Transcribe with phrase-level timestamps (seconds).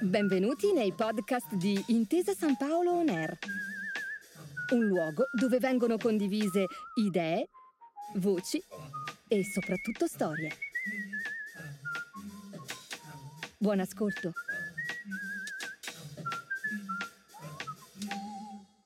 [0.00, 3.38] Benvenuti nei podcast di Intesa San Paolo On Air,
[4.74, 7.48] un luogo dove vengono condivise idee,
[8.16, 8.62] voci
[9.28, 10.50] e soprattutto storie.
[13.56, 14.32] Buon ascolto.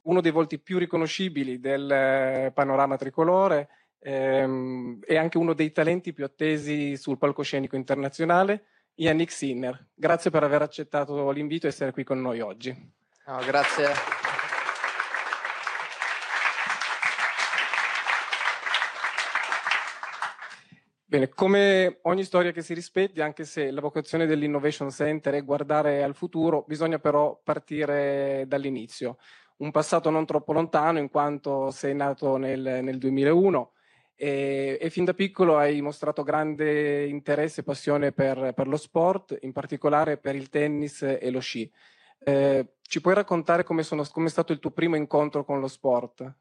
[0.02, 3.68] Uno dei volti più riconoscibili del eh, panorama tricolore
[4.08, 9.88] ehm, e anche uno dei talenti più attesi sul palcoscenico internazionale, Yannick Sinner.
[9.94, 12.74] Grazie per aver accettato l'invito e essere qui con noi oggi.
[13.26, 13.86] No, grazie.
[21.04, 26.02] Bene, come ogni storia che si rispetti, anche se la vocazione dell'Innovation Center è guardare
[26.02, 29.18] al futuro, bisogna però partire dall'inizio.
[29.58, 33.72] Un passato non troppo lontano, in quanto sei nato nel, nel 2001
[34.20, 39.38] e, e, fin da piccolo hai mostrato grande interesse e passione per, per, lo sport,
[39.42, 41.70] in particolare per il tennis e lo sci.
[42.18, 45.68] Eh, ci puoi raccontare come, sono, come è stato il tuo primo incontro con lo
[45.68, 46.34] sport?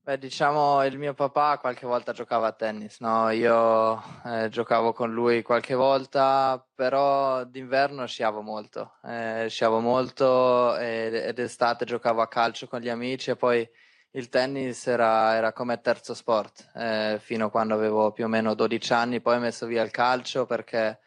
[0.00, 3.28] Beh, diciamo il mio papà qualche volta giocava a tennis, no?
[3.28, 11.12] Io eh, giocavo con lui qualche volta, però d'inverno sciavo molto, eh, sciavo molto ed,
[11.12, 13.68] ed estate giocavo a calcio con gli amici e poi
[14.12, 18.54] il tennis era, era come terzo sport eh, fino a quando avevo più o meno
[18.54, 21.00] 12 anni, poi ho messo via il calcio perché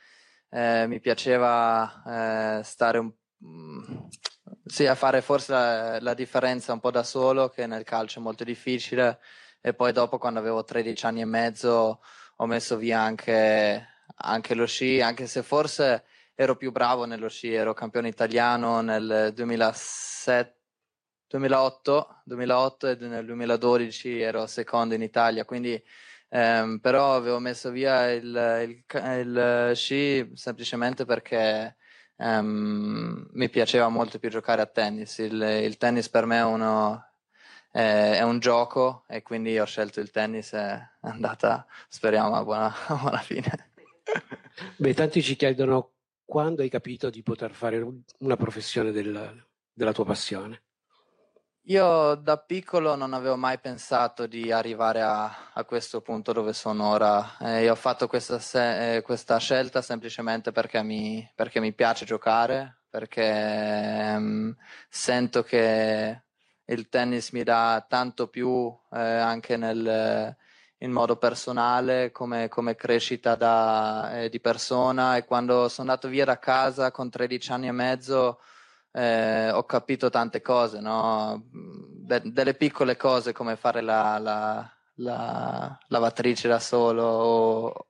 [0.50, 3.12] eh, mi piaceva eh, stare un,
[3.46, 3.98] mm,
[4.66, 8.22] sì, a fare forse la, la, differenza un po' da solo, che nel calcio è
[8.22, 9.20] molto difficile.
[9.62, 12.02] E poi dopo, quando avevo 13 anni e mezzo,
[12.38, 16.06] ho messo via anche, anche lo sci, anche se forse
[16.36, 20.61] ero più bravo nello sci, ero campione italiano nel 2007,
[21.32, 25.82] 2008, 2008 e nel 2012 ero secondo in Italia, quindi
[26.30, 28.26] ehm, però avevo messo via il,
[28.64, 28.84] il,
[29.20, 31.76] il sci semplicemente perché
[32.24, 35.18] Um, mi piaceva molto più giocare a tennis.
[35.18, 37.03] Il, il tennis per me è, uno,
[37.72, 42.44] è, è, un gioco e quindi ho scelto il tennis e è andata, speriamo, a
[42.44, 43.72] buona, a buona fine.
[44.78, 45.94] Beh, tanti ci chiedono
[46.24, 47.84] quando hai capito di poter fare
[48.19, 50.62] una professione del, della tua passione.
[51.66, 56.90] Io da piccolo non avevo mai pensato di arrivare a, a questo punto dove sono
[56.90, 57.38] ora.
[57.40, 62.04] Eh, io ho fatto questa, se- eh, questa scelta semplicemente perché mi, perché mi, piace
[62.04, 64.56] giocare, perché ehm,
[64.90, 66.24] sento che
[66.66, 70.36] il tennis mi dà tanto più eh, anche nel,
[70.80, 76.26] in modo personale come, come crescita da, eh, di persona e quando sono andato via
[76.26, 78.40] da casa con 13 anni e mezzo
[78.91, 81.44] eh, ho capito tante cose, no?
[81.52, 87.88] De- delle piccole cose come fare la, la, la lavatrice da solo o,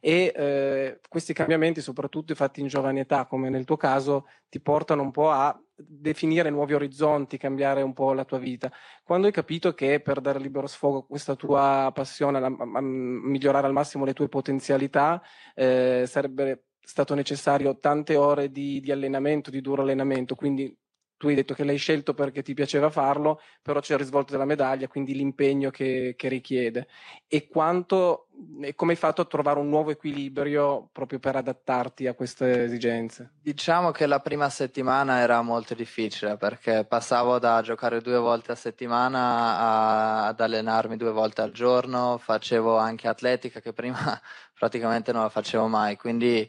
[0.00, 5.02] E eh, questi cambiamenti, soprattutto fatti in giovane età, come nel tuo caso, ti portano
[5.02, 8.70] un po' a definire nuovi orizzonti, cambiare un po' la tua vita.
[9.02, 13.66] Quando hai capito che per dare libero sfogo a questa tua passione, a, a migliorare
[13.66, 15.22] al massimo le tue potenzialità,
[15.54, 20.74] eh, sarebbe stato necessario tante ore di, di allenamento, di duro allenamento, quindi
[21.18, 24.44] tu hai detto che l'hai scelto perché ti piaceva farlo, però c'è il risvolto della
[24.44, 26.86] medaglia, quindi l'impegno che, che richiede.
[27.26, 28.28] E quanto,
[28.60, 33.32] e come hai fatto a trovare un nuovo equilibrio proprio per adattarti a queste esigenze?
[33.42, 38.54] Diciamo che la prima settimana era molto difficile perché passavo da giocare due volte a
[38.54, 39.18] settimana
[39.58, 43.98] a, ad allenarmi due volte al giorno, facevo anche atletica che prima
[44.56, 46.48] praticamente non la facevo mai, quindi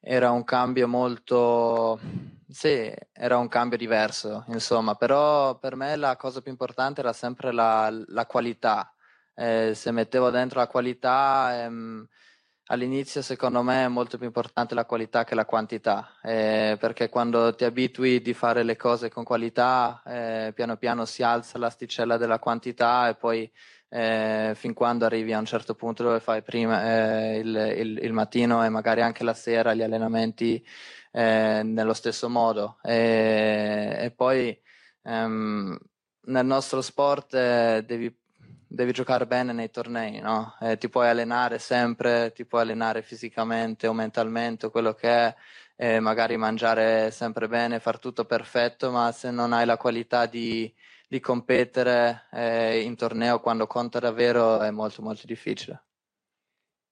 [0.00, 1.98] era un cambio molto
[2.52, 7.52] sì, era un cambio diverso, insomma, però per me la cosa più importante era sempre
[7.52, 8.92] la, la qualità.
[9.34, 12.06] Eh, se mettevo dentro la qualità, ehm,
[12.66, 17.54] all'inizio secondo me è molto più importante la qualità che la quantità, eh, perché quando
[17.54, 22.38] ti abitui di fare le cose con qualità, eh, piano piano si alza l'asticella della
[22.40, 23.50] quantità e poi
[23.90, 28.12] eh, fin quando arrivi a un certo punto dove fai prima eh, il, il, il,
[28.12, 30.64] mattino e magari anche la sera gli allenamenti
[31.12, 32.78] eh, nello stesso modo.
[32.82, 34.58] E, e poi
[35.02, 35.76] ehm,
[36.26, 38.16] nel nostro sport eh, devi
[38.72, 40.56] devi giocare bene nei tornei, no?
[40.60, 45.34] Eh, ti puoi allenare sempre, ti puoi allenare fisicamente o mentalmente, quello che
[45.74, 50.72] è, magari mangiare sempre bene, far tutto perfetto, ma se non hai la qualità di,
[51.10, 55.86] di competere eh, in torneo quando conta davvero è molto molto difficile.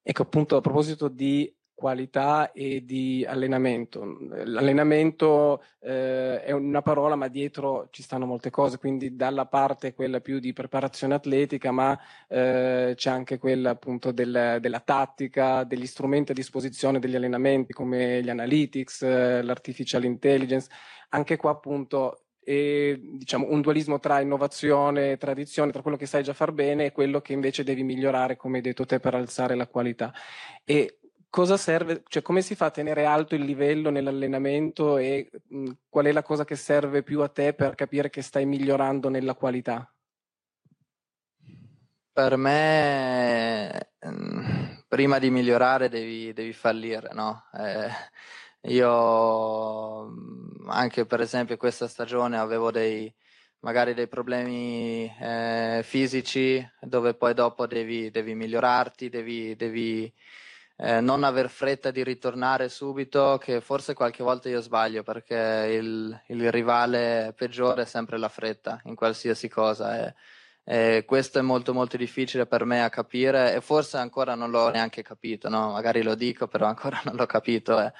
[0.02, 4.16] Ecco appunto a proposito di qualità e di allenamento.
[4.44, 10.20] L'allenamento eh, è una parola, ma dietro ci stanno molte cose, quindi dalla parte quella
[10.20, 16.32] più di preparazione atletica, ma eh, c'è anche quella appunto del, della tattica, degli strumenti
[16.32, 20.68] a disposizione degli allenamenti come gli analytics, eh, l'artificial intelligence.
[21.10, 26.22] Anche qua appunto e diciamo un dualismo tra innovazione e tradizione, tra quello che sai
[26.22, 29.54] già far bene e quello che invece devi migliorare, come hai detto te, per alzare
[29.54, 30.14] la qualità.
[30.64, 30.98] E
[31.28, 36.06] cosa serve, cioè come si fa a tenere alto il livello nell'allenamento e mh, qual
[36.06, 39.92] è la cosa che serve più a te per capire che stai migliorando nella qualità?
[42.10, 43.90] Per me,
[44.88, 47.44] prima di migliorare devi, devi fallire, no?
[47.52, 47.90] Eh,
[48.68, 50.12] io
[50.66, 53.12] anche per esempio questa stagione avevo dei,
[53.60, 60.12] magari dei problemi eh, fisici dove poi dopo devi, devi migliorarti, devi, devi
[60.80, 66.22] eh, non aver fretta di ritornare subito, che forse qualche volta io sbaglio perché il,
[66.28, 70.06] il rivale peggiore è sempre la fretta in qualsiasi cosa.
[70.06, 70.14] E,
[70.64, 74.68] e questo è molto molto difficile per me a capire e forse ancora non l'ho
[74.70, 75.72] neanche capito, no?
[75.72, 77.80] magari lo dico però ancora non l'ho capito.
[77.80, 77.92] Eh.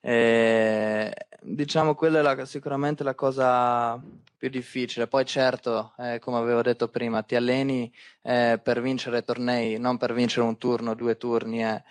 [0.00, 4.00] E, diciamo quella è la, sicuramente la cosa
[4.36, 5.06] più difficile.
[5.06, 7.92] Poi certo, eh, come avevo detto prima, ti alleni
[8.22, 11.64] eh, per vincere tornei, non per vincere un turno, due turni.
[11.64, 11.82] Eh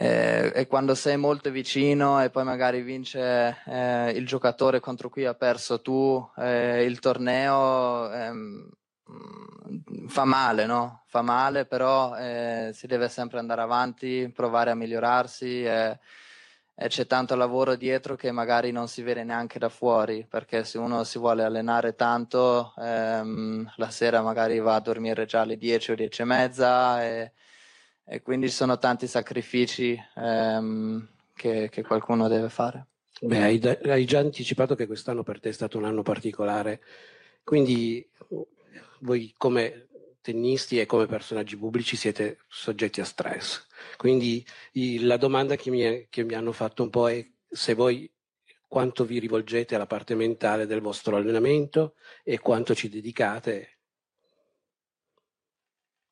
[0.00, 5.24] eh, e quando sei molto vicino e poi magari vince eh, il giocatore contro cui
[5.24, 8.70] ha perso tu eh, il torneo ehm,
[10.06, 11.02] fa male, no?
[11.06, 15.64] Fa male, però eh, si deve sempre andare avanti, provare a migliorarsi
[16.86, 21.02] c'è tanto lavoro dietro che magari non si vede neanche da fuori, perché se uno
[21.02, 25.94] si vuole allenare tanto, ehm, la sera magari va a dormire già alle 10 o
[25.96, 27.32] 10 e mezza e
[28.10, 32.86] e quindi ci sono tanti sacrifici ehm, che, che, qualcuno deve fare.
[33.20, 36.80] Beh, hai, hai, già anticipato che quest'anno per te è stato un anno particolare,
[37.44, 38.08] quindi
[39.00, 39.87] voi come
[40.28, 43.66] tennisti e come personaggi pubblici siete soggetti a stress.
[43.96, 44.44] Quindi
[45.00, 48.12] la domanda che mi, che mi hanno fatto un po' è se voi
[48.66, 53.78] quanto vi rivolgete alla parte mentale del vostro allenamento e quanto ci dedicate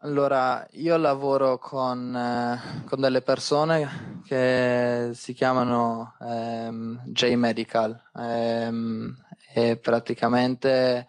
[0.00, 9.16] allora, io lavoro con, eh, con delle persone che si chiamano ehm, J-Medical ehm,
[9.52, 11.08] e praticamente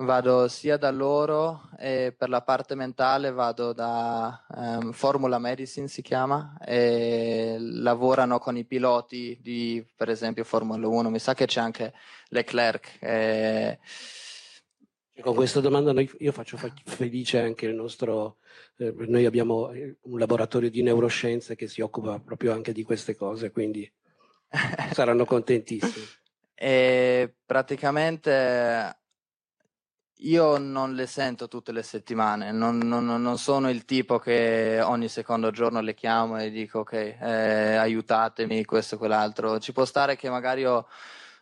[0.00, 6.02] vado sia da loro e per la parte mentale vado da ehm, Formula Medicine si
[6.02, 11.60] chiama e lavorano con i piloti di per esempio Formula 1 mi sa che c'è
[11.60, 11.92] anche
[12.28, 13.78] Leclerc e,
[15.20, 18.38] con questa domanda noi, io faccio felice anche il nostro,
[18.78, 23.14] eh, noi abbiamo eh, un laboratorio di neuroscienze che si occupa proprio anche di queste
[23.14, 23.90] cose, quindi
[24.92, 26.06] saranno contentissimi.
[26.54, 29.00] E praticamente
[30.22, 35.08] io non le sento tutte le settimane, non, non, non, sono il tipo che ogni
[35.08, 39.58] secondo giorno le chiamo e dico ok, eh, aiutatemi, questo e quell'altro.
[39.58, 40.86] Ci può stare che magari ho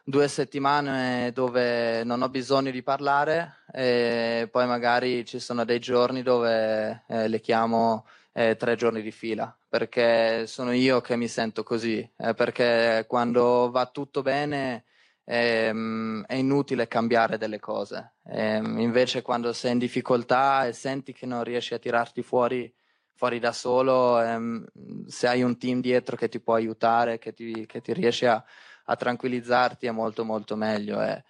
[0.04, 6.23] due settimane dove non ho bisogno di parlare e poi magari ci sono dei giorni
[6.23, 11.62] dove eh, le chiamo eh, tre giorni di fila perché sono io che mi sento
[11.62, 14.85] così eh, perché quando va tutto bene
[15.28, 21.26] ehm, è inutile cambiare delle cose ehm, invece quando sei in difficoltà e senti che
[21.26, 22.73] non riesci a tirarti fuori
[23.12, 24.64] fuori da solo ehm,
[25.06, 28.44] se hai un team dietro che ti può aiutare che ti, che ti riesce a
[28.90, 31.00] a tranquillizzarti è molto molto meglio.
[31.02, 31.23] Eh.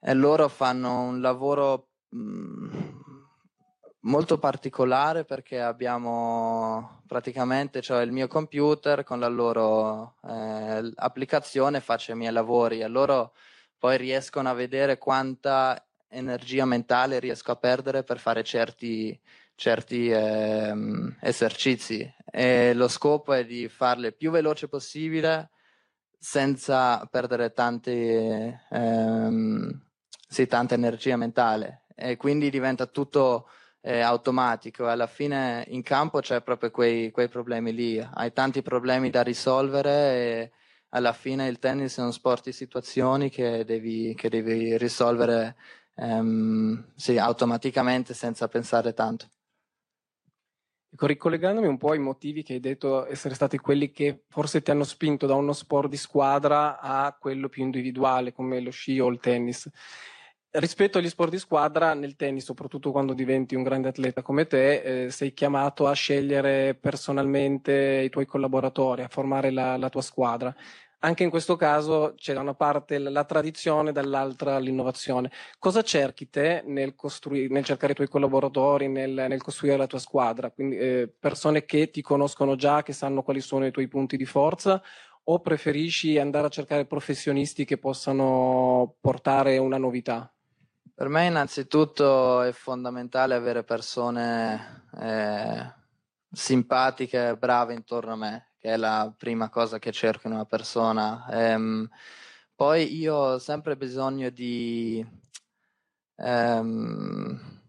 [0.00, 3.00] E loro fanno un lavoro mh, mm,
[4.06, 12.12] molto particolare perché abbiamo praticamente cioè il mio computer con la loro eh, applicazione faccio
[12.12, 13.34] i miei lavori e loro
[13.78, 19.18] poi riescono a vedere quanta energia mentale riesco a perdere per fare certi,
[19.54, 20.74] certi eh,
[21.20, 22.10] esercizi.
[22.30, 25.50] E lo scopo è di farle più veloce possibile
[26.18, 29.80] senza perdere tante, ehm,
[30.28, 31.84] sì, tanta energia mentale.
[31.94, 33.48] E quindi diventa tutto
[33.86, 34.88] eh, automatico.
[34.88, 39.90] Alla fine in campo c'è proprio quei, quei, problemi lì, hai tanti problemi da risolvere
[39.90, 40.50] e
[40.90, 45.56] alla fine il tennis è uno sport di situazioni che devi, che devi risolvere
[45.94, 49.28] ehm, sì, automaticamente senza pensare tanto.
[50.98, 54.84] Ricollegandomi un po' ai motivi che hai detto essere stati quelli che forse ti hanno
[54.84, 59.20] spinto da uno sport di squadra a quello più individuale come lo sci o il
[59.20, 59.70] tennis.
[60.58, 65.04] Rispetto agli sport di squadra, nel tennis, soprattutto quando diventi un grande atleta come te,
[65.04, 70.54] eh, sei chiamato a scegliere personalmente i tuoi collaboratori, a formare la, la tua squadra.
[71.00, 75.30] Anche in questo caso c'è da una parte la, tradizione, dall'altra l'innovazione.
[75.58, 76.94] Cosa cerchi te nel,
[77.50, 80.50] nel cercare i tuoi collaboratori, nel, nel costruire la tua squadra?
[80.50, 84.24] Quindi eh, persone che ti conoscono già, che sanno quali sono i tuoi punti di
[84.24, 84.82] forza,
[85.24, 90.30] o preferisci andare a cercare professionisti che possano portare una novità?
[90.98, 95.74] Per me innanzitutto è fondamentale avere persone eh,
[96.32, 101.26] simpatiche, brave intorno a me, che è la prima cosa che cerco in una persona.
[101.28, 101.86] Ehm,
[102.54, 105.06] poi io ho sempre bisogno di,
[106.16, 107.60] ehm,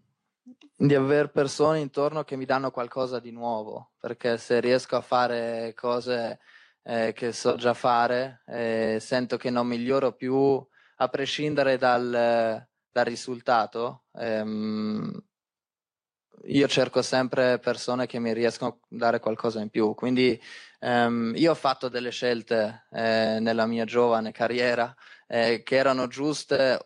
[0.74, 5.74] di avere persone intorno che mi danno qualcosa di nuovo, perché se riesco a fare
[5.76, 6.40] cose
[6.82, 10.66] eh, che so già fare, eh, sento che non miglioro più
[10.96, 15.22] a prescindere dal dal risultato, ehm,
[16.44, 19.94] io cerco sempre persone che mi riescono a dare qualcosa in più.
[19.94, 20.40] Quindi
[20.80, 24.94] ehm, io ho fatto delle scelte eh, nella mia giovane carriera
[25.26, 26.78] eh, che erano giuste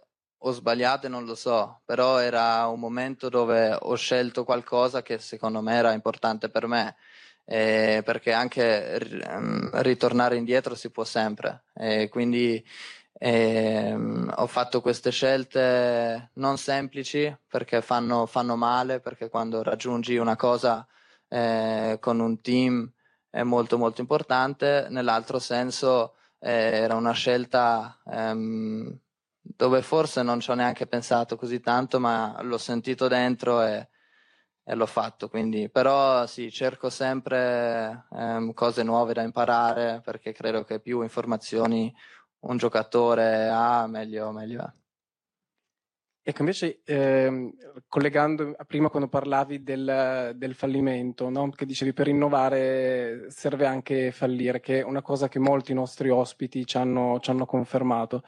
[0.44, 5.60] o sbagliate, non lo so, però era un momento dove ho scelto qualcosa che secondo
[5.60, 6.96] me era importante per me.
[7.44, 11.64] Eh, perché anche ehm, ritornare indietro si può sempre.
[12.08, 12.64] quindi
[13.24, 20.16] e, um, ho fatto queste scelte non semplici perché fanno, fanno male, perché quando raggiungi
[20.16, 20.84] una cosa
[21.28, 22.90] eh, con un team
[23.30, 28.98] è molto molto importante, nell'altro senso eh, era una scelta ehm,
[29.40, 33.88] dove forse non ci ho neanche pensato così tanto, ma l'ho sentito dentro e,
[34.64, 35.28] e l'ho fatto.
[35.28, 41.94] Quindi, però sì, cerco sempre ehm, cose nuove da imparare perché credo che più informazioni
[42.42, 44.72] un giocatore ha, meglio, meglio è.
[46.24, 47.52] Ecco, invece, eh,
[47.88, 51.50] collegando a prima quando parlavi del, del fallimento, no?
[51.50, 56.64] che dicevi per innovare serve anche fallire, che è una cosa che molti nostri ospiti
[56.64, 58.22] ci hanno, ci hanno confermato.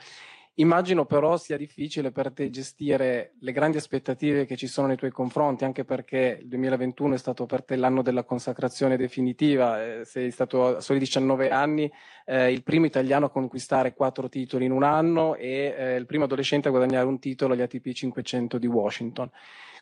[0.59, 5.11] Immagino però sia difficile per te gestire le grandi aspettative che ci sono nei tuoi
[5.11, 10.31] confronti, anche perché il 2021 è stato per te l'anno della consacrazione definitiva, eh, sei
[10.31, 11.91] stato a soli 19 anni
[12.25, 16.25] eh, il primo italiano a conquistare quattro titoli in un anno e eh, il primo
[16.25, 19.29] adolescente a guadagnare un titolo agli ATP 500 di Washington.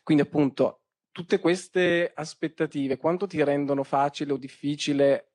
[0.01, 0.79] Quindi appunto
[1.11, 5.32] tutte queste aspettative quanto ti rendono facile o difficile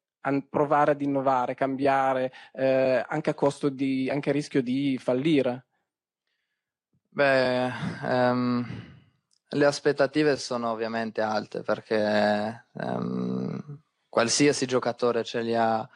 [0.49, 5.67] provare ad innovare, cambiare, eh, anche a costo di, anche a rischio di fallire?
[7.09, 7.71] Beh,
[8.03, 8.65] um,
[9.49, 15.89] le aspettative sono ovviamente alte perché um, qualsiasi giocatore ce li ha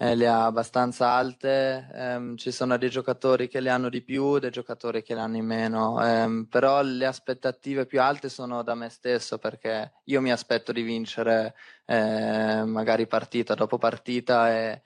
[0.00, 4.38] eh, le ha abbastanza alte, ehm, ci sono dei giocatori che le hanno di più,
[4.38, 8.74] dei giocatori che le hanno in meno, ehm, però le aspettative più alte sono da
[8.76, 14.82] me stesso perché io mi aspetto di vincere eh, magari partita dopo partita e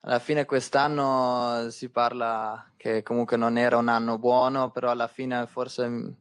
[0.00, 5.46] alla fine quest'anno si parla che comunque non era un anno buono, però alla fine
[5.46, 6.16] forse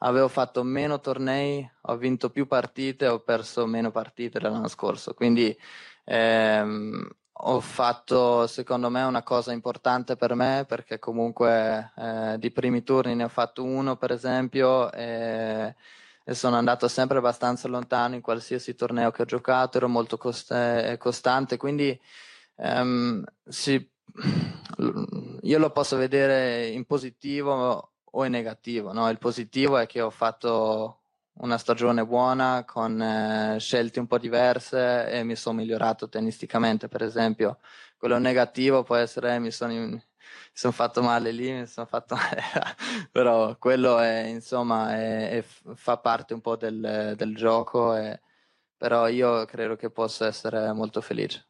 [0.00, 5.56] avevo fatto meno tornei, ho vinto più partite, ho perso meno partite dell'anno scorso, quindi
[6.04, 7.08] ehm,
[7.38, 13.14] ho fatto secondo me una cosa importante per me perché comunque eh, di primi turni
[13.14, 15.74] ne ho fatto uno per esempio e,
[16.24, 20.96] e, sono andato sempre abbastanza lontano in qualsiasi torneo che ho giocato, ero molto cost-
[20.98, 21.98] costante, quindi
[22.56, 23.90] ehm, sì,
[25.42, 28.92] io lo posso vedere in positivo o in negativo.
[28.92, 29.08] No?
[29.10, 31.05] Il positivo è che ho fatto
[31.38, 37.02] una stagione buona con eh, scelte un po' diverse e mi sono migliorato tennisticamente, per
[37.02, 37.58] esempio.
[37.96, 40.02] Quello negativo può essere mi sono, mi
[40.52, 42.42] sono fatto male lì, mi sono fatto male,
[43.10, 45.42] però quello è, insomma, è, è,
[45.74, 48.20] fa parte un po' del, del gioco, e,
[48.76, 51.46] però io credo che possa essere molto felice.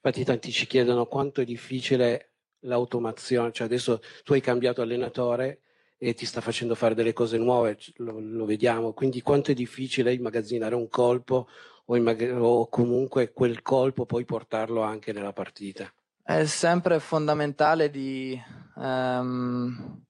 [0.00, 5.62] Infatti tanti ci chiedono quanto è difficile l'automazione, cioè adesso tu hai cambiato allenatore,
[5.98, 8.92] e ti sta facendo fare delle cose nuove, lo, lo, vediamo.
[8.92, 11.48] Quindi quanto è difficile immagazzinare un colpo
[11.86, 15.92] o, mag- o comunque quel colpo poi portarlo anche nella partita?
[16.22, 18.40] È sempre fondamentale di
[18.76, 20.02] um,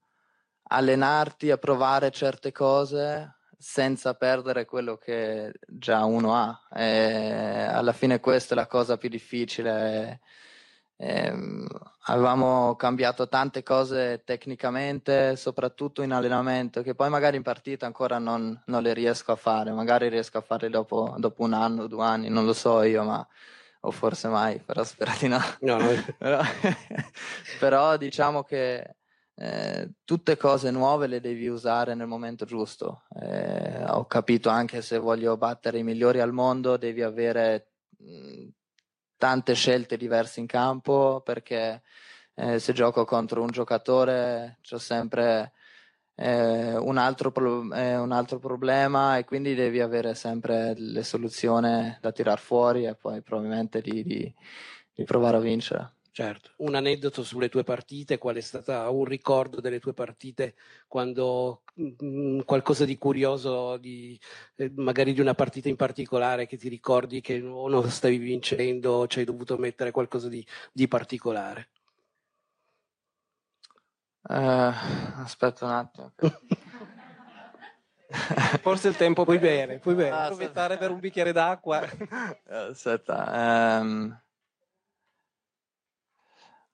[0.63, 6.67] allenarti a provare certe cose senza perdere quello che già uno ha.
[6.71, 9.71] E alla fine questa è la cosa più difficile.
[9.93, 10.19] E,
[10.99, 11.67] um,
[12.03, 18.59] avevamo cambiato tante cose tecnicamente, soprattutto in allenamento, che poi magari in partita ancora non,
[18.65, 22.29] non le riesco a fare, magari riesco a farle dopo, dopo un anno, due anni,
[22.29, 23.25] non lo so io, ma
[23.81, 25.39] o forse mai, però spero di no.
[25.61, 25.89] no, no.
[26.17, 26.41] però,
[27.59, 28.95] però, diciamo che
[29.35, 33.03] eh, tutte cose nuove le devi usare nel momento giusto.
[33.21, 37.68] Eh, ho capito anche se voglio battere i migliori al mondo, devi avere
[39.19, 41.83] tante scelte diverse in campo perché
[42.35, 45.51] eh, se gioco contro un giocatore ho sempre
[46.15, 51.97] eh, un, altro pro- eh, un, altro problema e quindi devi avere sempre le soluzioni
[51.99, 54.33] da tirar fuori e poi probabilmente di, di,
[54.93, 55.98] di provare a vincere.
[56.11, 60.55] Certo, un aneddoto sulle tue partite, qual è stato un ricordo delle tue partite
[60.87, 64.19] quando mh, mm, qualcosa di curioso, di,
[64.55, 68.93] eh, magari di una partita in particolare che ti ricordi che o non stavi vincendo
[68.93, 71.69] o ci hai dovuto mettere qualcosa di, di particolare?
[74.21, 74.73] Uh,
[75.21, 76.11] aspetta un attimo.
[78.61, 80.09] Forse il tempo puoi bere, puoi bere.
[80.09, 81.87] Ah, approfittare per un bicchiere d'acqua.
[82.49, 83.79] Aspetta.
[83.81, 84.19] Um,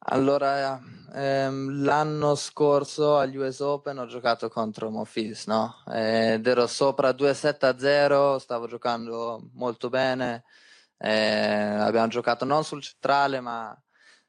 [0.07, 0.79] allora,
[1.13, 5.83] um, l'anno scorso agli US Open ho giocato contro Mofis, no?
[5.87, 10.43] Ed ero sopra 2-7-0, stavo giocando molto bene.
[10.97, 13.75] Eh, abbiamo giocato non sul centrale, ma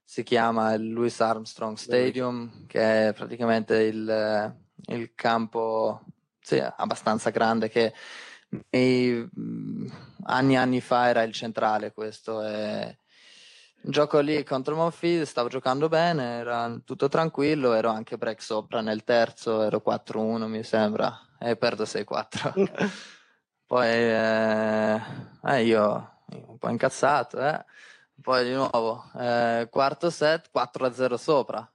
[0.03, 4.57] si chiama il Louis Armstrong Stadium, che è praticamente il,
[4.87, 6.05] il campo
[6.41, 7.93] sì, abbastanza grande che
[8.71, 9.29] nei,
[10.23, 12.43] anni e anni fa era il centrale questo.
[12.43, 12.99] E,
[13.91, 19.05] gioco lì contro Monfils, stavo giocando bene, era tutto tranquillo, ero anche break sopra nel
[19.05, 22.91] terzo, ero 4-1 mi sembra, e perdo 6-4.
[23.67, 25.01] Poi eh,
[25.43, 27.65] eh, io un po' incazzato, eh
[28.21, 31.71] poi di nuovo, eh, quarto set, 4-0 sopra.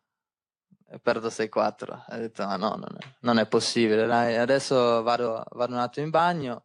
[0.89, 2.03] E perdo 6-4.
[2.09, 4.05] Ho detto, ma no, non è, non è possibile.
[4.05, 4.35] Dai.
[4.35, 6.63] Adesso vado, vado, un attimo in bagno.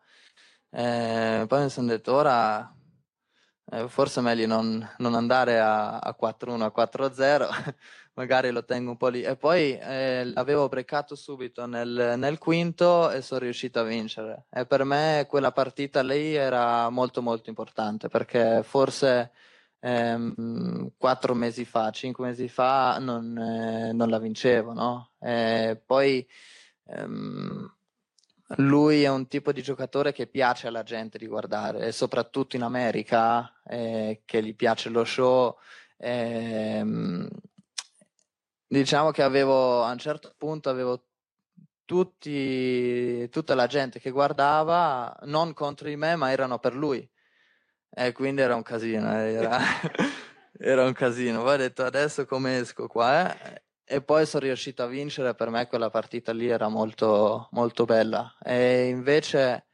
[0.71, 2.75] Eh, poi mi sono detto, ora
[3.73, 7.75] eh, forse è meglio non, non andare a, a 4-1, a 4-0.
[8.15, 9.23] Magari lo tengo un po' lì.
[9.23, 14.47] E poi eh, l'avevo brecato subito nel, nel quinto e sono riuscito a vincere.
[14.51, 19.33] E per me quella partita lì era molto molto importante perché forse
[19.81, 25.11] ehm, quattro mesi fa, cinque mesi fa non, eh, non la vincevo, no?
[25.19, 26.27] E poi
[26.87, 27.76] ehm,
[28.59, 32.63] lui è un tipo di giocatore che piace alla gente di guardare, e soprattutto in
[32.63, 35.57] America, eh, che gli piace lo show.
[35.99, 37.29] Ehm,
[38.69, 41.07] diciamo che avevo a un certo punto avevo
[41.85, 47.09] tutti, tutta la gente che guardava non contro di me, ma erano per lui.
[47.91, 49.59] E quindi era un casino, eh, era,
[50.59, 51.43] era un casino.
[51.43, 53.35] Poi ho detto adesso come esco qua?
[53.35, 53.63] Eh?
[53.89, 58.37] E poi sono riuscito a vincere, per me quella partita lì era molto, molto bella.
[58.43, 59.67] E invece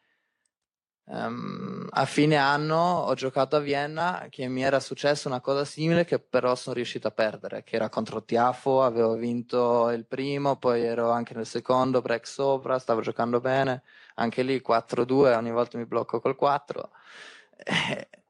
[1.04, 6.04] um, a fine anno ho giocato a Vienna che mi era successa una cosa simile
[6.04, 10.82] che però sono riuscito a perdere, che era contro Tiafo, avevo vinto il primo, poi
[10.82, 13.82] ero anche nel secondo, break sopra, stavo giocando bene,
[14.16, 16.90] anche lì 4-2, ogni volta mi blocco col 4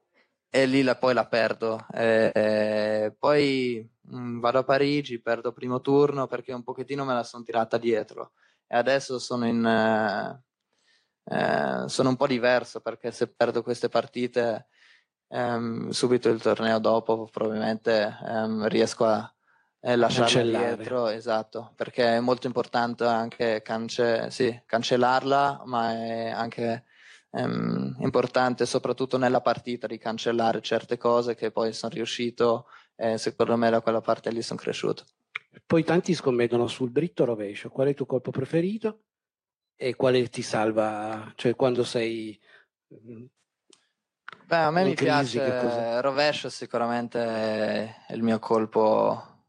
[0.55, 1.83] e, lì la, poi la perdo.
[1.91, 7.15] E, e poi mh, mm, vado a Parigi, perdo primo turno perché un pochettino me
[7.15, 8.33] la sono tirata dietro.
[8.67, 9.65] E adesso sono in...
[9.65, 10.41] Eh,
[11.25, 14.67] eh, sono un po' diverso perché se perdo queste partite
[15.29, 19.33] ehm, subito il torneo dopo probabilmente ehm, riesco a
[19.79, 21.07] eh, lasciarla dietro.
[21.07, 26.83] Esatto perché è molto importante anche cance- sì, cancellarla ma è anche
[27.33, 33.57] ehm, importante soprattutto nella partita di cancellare certe cose che poi sono riuscito e secondo
[33.57, 35.03] me da quella parte lì sono cresciuto.
[35.65, 37.69] Poi tanti scommettono sul dritto rovescio.
[37.69, 39.03] Qual è il tuo colpo preferito
[39.75, 41.31] e quale ti salva?
[41.35, 42.39] Cioè quando sei...
[42.93, 43.25] Mm,
[44.45, 49.45] Beh, a me mi crisi, piace rovescio sicuramente è il mio colpo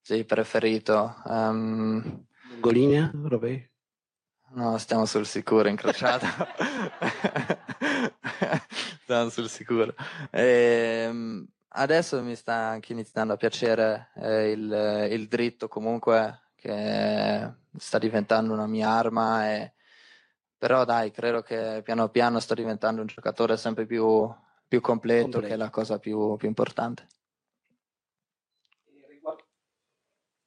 [0.00, 1.22] sì, preferito.
[1.24, 3.73] Um, Lungolinea, rovescio?
[4.54, 6.26] No, stiamo sul sicuro, incrociato.
[9.02, 9.94] stiamo sul sicuro.
[10.30, 17.52] E, ehm, adesso mi sta anche iniziando a piacere eh, il, il, dritto comunque, che
[17.76, 19.72] sta diventando una mia arma e
[20.56, 24.32] però dai, credo che piano piano sto diventando un giocatore sempre più,
[24.68, 25.46] più completo, Completo.
[25.48, 27.08] che è la cosa più, più importante.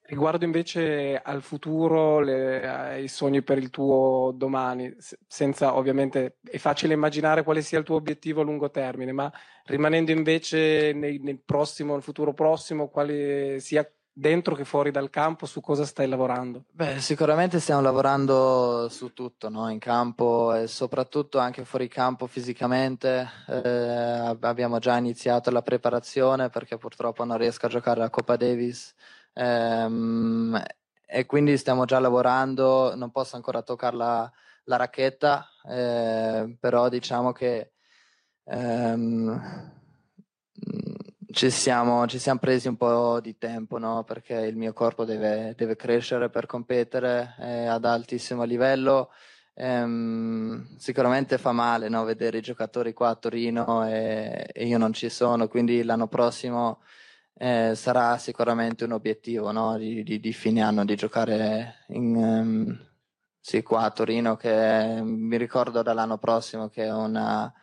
[0.07, 6.57] Riguardo invece al futuro, le- ai sogni per il tuo domani, se- senza ovviamente è
[6.57, 9.29] facile immaginare quale sia il tuo obiettivo a lungo termine, ma
[9.65, 15.45] rimanendo invece nei- nel prossimo, nel futuro prossimo, quale sia dentro che fuori dal campo,
[15.45, 16.63] su cosa stai lavorando?
[16.71, 19.69] Beh, sicuramente stiamo lavorando su tutto, no?
[19.69, 23.29] In campo e soprattutto anche fuori campo fisicamente.
[23.47, 28.37] Eh, ab- abbiamo già iniziato la preparazione perché purtroppo non riesco a giocare la Coppa
[28.37, 28.95] Davis.
[29.37, 30.61] Ehm,
[31.05, 34.31] e quindi stiamo già lavorando, non posso ancora toccare la,
[34.65, 37.73] la racchetta, eh, però diciamo che
[38.45, 39.71] ehm,
[41.31, 44.03] ci siamo, ci siamo presi un po' di tempo, no?
[44.03, 49.11] Perché il mio corpo deve, deve crescere per competere eh, ad altissimo livello.
[49.53, 52.03] Ehm, sicuramente fa male, no?
[52.05, 56.81] Vedere i giocatori qua a Torino e, e io non ci sono, quindi l'anno prossimo
[57.37, 59.77] eh, sarà sicuramente un obiettivo, no?
[59.77, 62.89] Di, di- di fine anno di giocare in, ehm,
[63.39, 67.53] sì, qua a Torino, che mi ricordo dall'anno prossimo che è una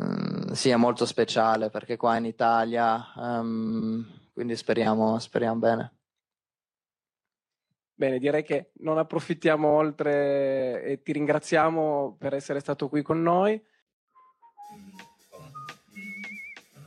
[0.00, 5.92] Mm, sì, è molto speciale perché qua in Italia, ehm, quindi speriamo, speriamo bene.
[7.94, 13.62] Bene, direi che non approfittiamo oltre e ti ringraziamo per essere stato qui con noi.